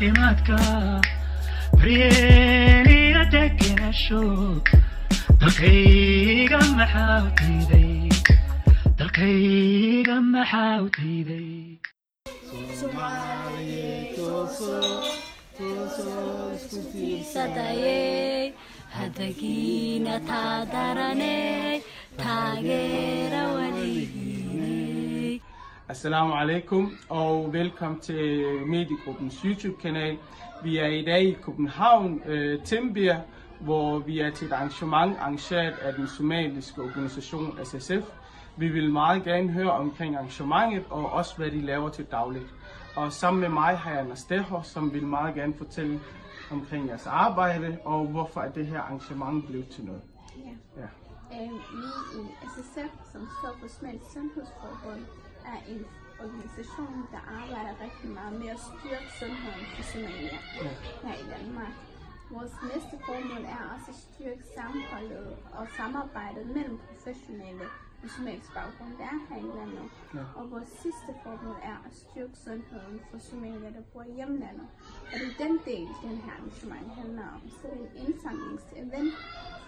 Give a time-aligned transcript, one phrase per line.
[0.00, 0.56] caafimaadka
[1.78, 4.22] daryeeliya degenasho
[5.40, 8.08] dalkayga maxaa u diiday
[8.98, 10.88] dalkayga maxaa u
[17.32, 18.52] sadayey
[18.96, 21.34] hadagiina taadarane
[22.22, 24.99] taageera waligiiney
[25.90, 30.18] Assalamu alaikum og velkommen til Mediegruppens YouTube-kanal.
[30.62, 33.14] Vi er i dag i København, øh, Timbir,
[33.60, 38.12] hvor vi er til et arrangement arrangeret af den somaliske organisation SSF.
[38.56, 42.54] Vi vil meget gerne høre omkring arrangementet og også hvad de laver til dagligt.
[42.96, 46.00] Og sammen med mig har jeg Anders Deho, som vil meget gerne fortælle
[46.50, 50.02] omkring jeres arbejde og hvorfor er det her arrangement blev til noget.
[50.36, 50.82] Ja.
[50.82, 50.88] Ja.
[51.42, 55.00] Øh, vi i SSF, som står for Svensk Sundhedsforbund,
[55.72, 55.86] en
[56.24, 60.38] organisation, der arbejder rigtig meget med at styrke sundheden for Somalia
[61.04, 61.74] her i Danmark.
[62.30, 63.44] Vores næste formål
[63.90, 67.66] er styrke sammenholdet og samarbejdet mellem professionelle
[68.02, 69.86] med somalisk baggrund, der er her i landet.
[70.14, 70.24] Ja.
[70.38, 74.66] Og vores sidste formål er at styrke sundheden for somalier, der bor i hjemlandet.
[75.12, 77.42] Og det er den del, den her arrangement handler om.
[77.58, 79.14] Så det er en indsamlingsevent,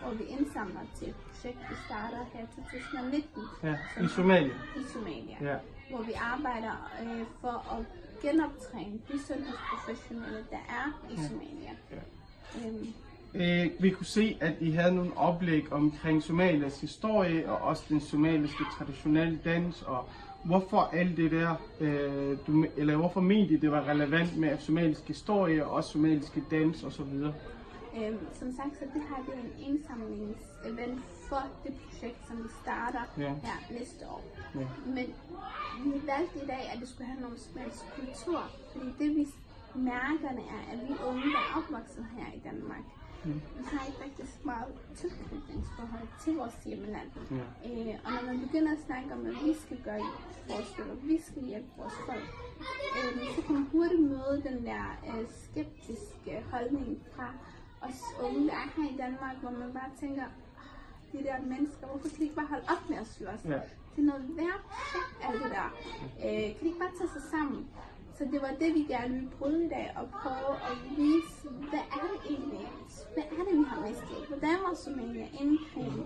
[0.00, 4.54] hvor vi indsamler til et projekt, vi starter her i 2019 Ja, i Somalia.
[4.80, 5.56] i Somalia, Ja.
[5.90, 7.82] hvor vi arbejder øh, for at
[8.22, 11.72] genoptræne de sundhedsprofessionelle, der er i Somalia.
[11.90, 12.02] Ja.
[12.58, 12.86] Øhm,
[13.34, 18.00] Øh, vi kunne se, at I havde nogle oplæg omkring Somalias historie og også den
[18.00, 20.04] somaliske traditionelle dans og
[20.44, 25.08] hvorfor alt det der, øh, du, eller hvorfor mente I, det var relevant med somalisk
[25.08, 27.34] historie og også somaliske dans og så videre.
[27.96, 32.48] øhm, som sagt, så det her det er en indsamlingsevent for det projekt, som vi
[32.62, 33.28] starter Ja.
[33.28, 34.24] her næste år.
[34.54, 34.66] Ja.
[34.86, 35.06] Men
[35.84, 38.40] vi valgte i dag, at det skulle handle om somalisk kultur,
[38.72, 39.26] fordi det vi
[39.74, 42.84] mærkerne er, at vi unge, der er opvokset her i Danmark,
[43.24, 43.32] Mm.
[43.58, 47.08] vi har ikke rigtig så meget tilknytningsforhold til vores hjemland.
[47.30, 47.36] Ja.
[47.70, 50.00] Øh, og når man begynder at snakke om, at vi skal gøre
[50.50, 52.26] forskel, og vi skal hjælpe vores folk,
[53.36, 54.84] så kan man hurtigt møde den der
[55.28, 57.28] skeptiske holdning fra
[57.80, 61.86] os unge, der er her i Danmark, hvor man bare tænker, "Ah, de der mennesker,
[61.86, 63.44] hvorfor kan de ikke bare holde op med at slås?
[63.44, 63.60] Ja.
[63.96, 64.60] Det er noget værd
[65.22, 65.68] alt det der.
[66.26, 67.66] Øh, kan de ikke bare tage sig sammen?
[68.22, 71.84] Så det var det, vi gerne ville bryde i dag, og prøve at vise, hvad
[71.98, 72.66] er det egentlig?
[73.14, 74.20] Hvad er det, vi har mistet?
[74.28, 76.04] Hvordan var Somalia inden krigen?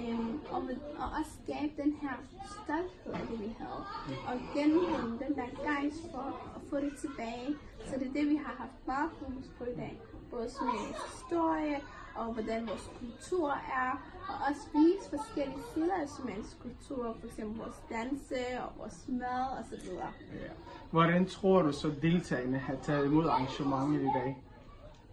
[0.00, 0.62] Øhm, og,
[1.02, 2.16] og også skabe den her
[2.54, 3.82] stolthed af det, vi havde.
[4.28, 7.48] Og genvinde den der gejst for at få det tilbage.
[7.86, 10.00] Så det er det, vi har haft meget fokus på i dag.
[10.30, 11.76] Både somalisk historie,
[12.14, 13.90] og hvordan vores kultur er,
[14.28, 19.46] og også vise forskellige sider af somalisk kultur, for eksempel vores danse og vores mad
[19.58, 19.92] osv.
[19.94, 20.50] Ja.
[20.90, 24.36] Hvordan tror du så deltagerne har taget imod arrangementet i dag?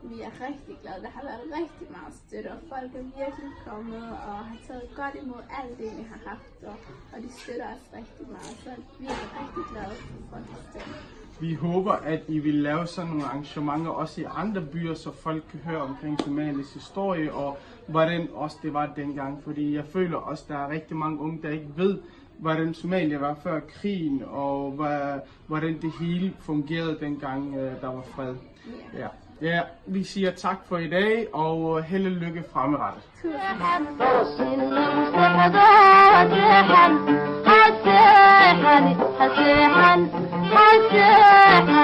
[0.04, 1.02] Vi er rigtig glade.
[1.02, 5.16] Der har været rigtig meget støtte, og folk er virkelig kommet og har taget godt
[5.24, 6.78] imod alt det, vi har haft, og,
[7.14, 8.56] og de støtter os rigtig meget.
[8.64, 9.96] Så vi er rigtig glade
[10.30, 10.40] for
[10.70, 10.94] støtte.
[11.42, 15.44] Vi håber, at I vil lave sådan nogle arrangementer også i andre byer, så folk
[15.52, 17.58] kan høre omkring Somalias historie og
[17.88, 19.44] hvordan også det var dengang.
[19.44, 22.00] Fordi jeg føler også, at der er rigtig mange unge, der ikke ved,
[22.40, 24.72] hvordan Somalia var før krigen, og
[25.48, 28.36] hvordan det hele fungerede dengang, øh, der var fred.
[28.94, 29.08] Ja.
[29.42, 33.04] ja, vi siger tak for i dag, og øh, held og lykke fremadrettet.
[33.22, 33.40] Tusind
[33.98, 34.59] tak.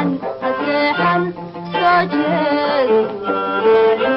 [0.06, 1.34] Azhan,
[1.74, 2.10] Azhan,
[3.26, 4.15] Azhan,